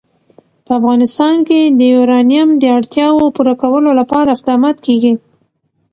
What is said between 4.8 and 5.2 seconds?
کېږي.